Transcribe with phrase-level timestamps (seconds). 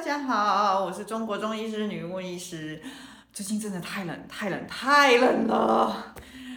[0.00, 2.80] 大家好，我是中国中医师女巫医师。
[3.34, 6.14] 最近真的太冷，太冷，太冷了。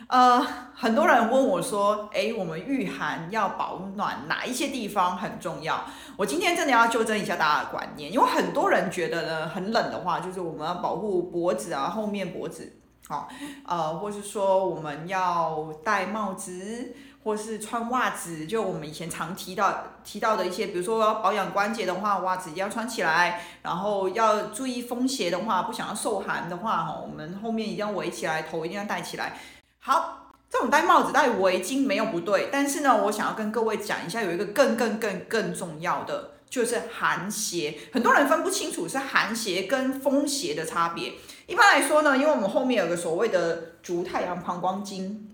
[0.07, 0.39] 呃，
[0.73, 5.83] 很多人问我说，诶，我们御寒要保暖，哪一些地方很重要？
[6.15, 12.77] 我今天真的要纠正一下大家的观念，因为很多人觉得呢，很冷的话，就是我们要保护脖子啊，后面脖子，
[13.09, 13.27] 好，
[13.67, 16.95] 呃，或是说我们要戴帽子。
[17.23, 29.37] 或是穿袜子，就我们以前常提到提到的一些，比如说保养关节的话，袜子一定要穿起来，然后要注意风邪的话，不想要受寒的话，哈，我们后面一定要围起来，头一定要戴起来。
[29.79, 37.77] 好，这种戴帽子、戴围巾没有不对，但是呢，我想要跟各位讲一下，有一个更更更更重要的，就是寒邪。
[37.93, 41.13] 很多人分不清楚是寒邪跟风邪的差别。
[41.47, 45.29] 一般来说呢，因为我们后面有个所谓的足太阳膀胱经。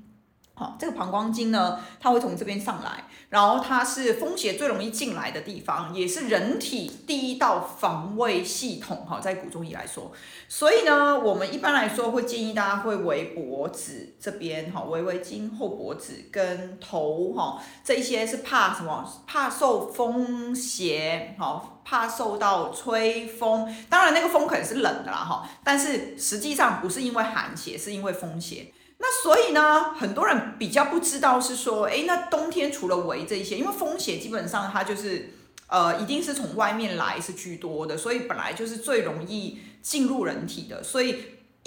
[0.59, 9.05] 好，这个膀胱经呢，它会从这边上来，然后它是风邪最容易进来的地方，也是人体第一道防卫系统。
[9.08, 10.12] 哈，在古中医来说，
[10.49, 19.10] 所以呢，我们一般来说会建议大家会围脖子这边，哈，围围巾后脖子跟头，哈，这一些是怕什么？
[19.26, 23.73] 怕受风邪，哈，怕受到吹风。
[23.90, 28.73] 当然，那个风可能是冷的啦，哈，但是实际上不是因为寒邪，是因为风邪。
[28.99, 35.31] 那所以呢，很多人比较不知道是说，诶，那冬天除了围这一些，因为风险基本上它就是，
[35.67, 41.15] 呃，一定是从外面来是居多的，所以本来就是最容易进入人体的，所以。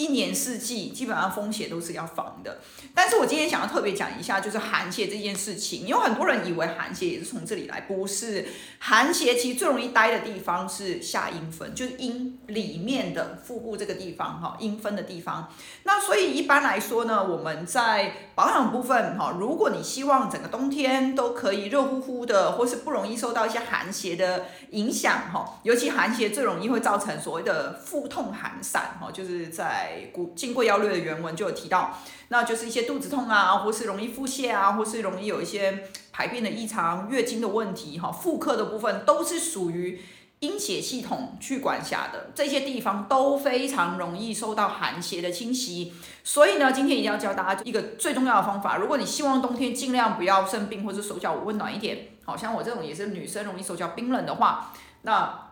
[0.03, 2.59] 一年四季基本上风邪都是要防的，
[2.93, 8.45] 但是我今天想要特别讲一下，就是寒邪这件事情，有很多人以为寒邪也是从这里来，不是，
[8.79, 15.49] 寒邪其实最容易待的地方是下阴分，就是阴里面的腹部这个地方哈，阴分的地方。
[15.83, 29.92] 那所以一般来说呢，我们在保养部分哈，如果你希望整个冬天都可以热乎乎的，或是不容易受到一些寒邪的影响哈，尤其寒邪最容易会造成所谓的腹痛寒散哈，就是在。
[30.13, 31.97] 古《金匮要略》的原文就有提到，
[32.29, 40.01] 那就是一些肚子痛啊，或是容易腹泻啊，或是容易有一些排便的异常、月经的问题，哈，妇科的部分都是属于
[40.39, 45.93] 阴血系统去管辖的，这些地方都非常容易受到寒邪的侵袭。
[46.23, 54.73] 所以呢，今天一定要教大家一个最重要的方法，如果你希望冬天尽量不要生病，或者手脚温暖一点，好像我这种也是女生，容易手脚冰冷的话，
[55.03, 55.51] 那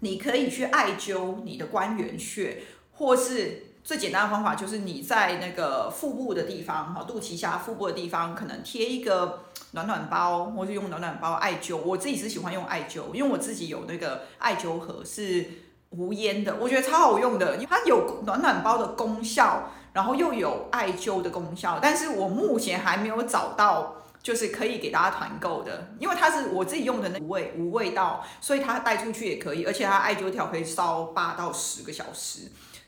[0.00, 2.62] 你可以去艾灸你的关元穴，
[2.92, 3.66] 或是。
[3.84, 9.40] 最简单的方法就是你在那个腹部的地方，哈，肚脐下腹部的地方，可能贴一个
[9.72, 11.76] 暖暖包，或是用暖暖包艾灸。
[11.78, 15.44] 我自己是喜欢用艾灸，因为我自己有那个艾灸盒是
[15.90, 21.80] 无烟的，我觉得超好用的，它有暖暖包的功效，然后又有艾灸的功效。
[21.82, 32.42] 但是我目前还没有找到就是可以给大家团购的，因为它是我自己用的那无味无味道，所以它带出去也可以，而且它艾灸条可以烧八到十个小时。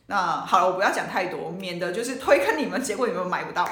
[0.06, 3.66] 那好了，我不要讲太多，免得就是推坑你们，结果你们买不到。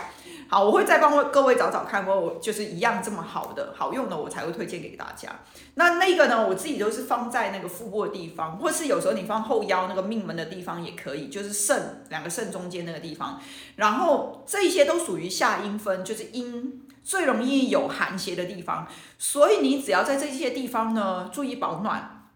[0.49, 5.31] 好，我会再帮各位找找看，我就是一样这么好的、好用的，我才会推荐给大家。
[5.75, 13.41] 那那个呢，我自己都是放在那个腹部的地方，或是有时候你放后腰那个命门的地方也可以，就是肾两个肾中间那个地方。
[13.77, 18.87] 然后这一些都属于下阴分，就是阴最容易有寒邪的地方。
[19.19, 22.29] 所以你只要在这些地方呢，注意保暖，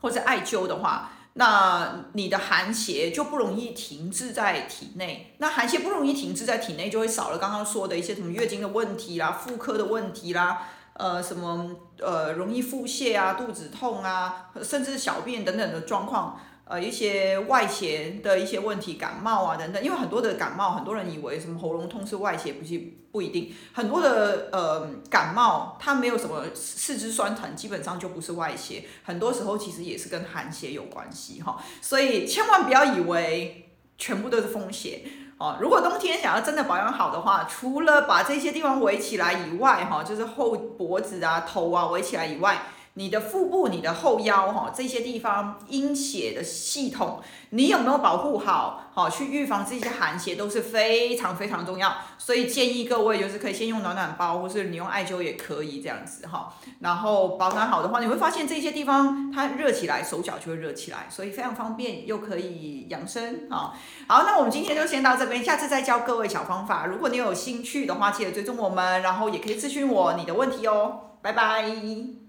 [0.00, 1.12] 或者艾灸的话。
[1.38, 10.62] 那你的寒邪就不容易停滞在体内，那寒邪不容易停滞在体内，就会少了刚刚说的一些什么月经的问题啦、妇科的问题啦，
[10.94, 16.40] 呃，什么呃容易腹泻啊、肚子痛啊，甚至小便等等的状况。
[16.68, 22.80] 呃，一些外邪的一些问题，感冒啊等等，因为很多的感冒，很多人以为什么喉咙痛是外邪，不是
[23.12, 23.54] 不一定。
[23.72, 28.82] 很多的呃感冒，它没有什么四肢酸疼，基本上就不是外邪。
[29.04, 35.04] 很多时候其实也是跟寒邪有关系哈，所以千万不要以为全部都是风邪
[35.38, 35.58] 哦。
[35.60, 42.60] 如果冬天想要真的保养好的话，除了把这些地方围起来以外，哈，就是后脖子啊、头啊围起来以外。
[42.98, 47.20] 你的腹部、你的后腰，哈，这些地方阴血的系统，
[47.50, 48.84] 你有没有保护好？
[48.94, 51.94] 好，去预防这些寒邪都是非常非常重要。
[52.16, 56.54] 所以建议各位就是可以先用暖暖包，或是你用艾灸也可以这样子哈。
[56.80, 63.74] 然后保暖好的话，你会发现这些地方它热起来，手脚就会热起来，所以非常方便，又可以养生啊。
[64.08, 66.86] 好，那我们今天就先到这边，下次再教各位小方法。
[66.86, 71.00] 如果你有兴趣的话，记得追踪我们，然后也可以咨询我你的问题哦。
[71.20, 72.25] 拜拜。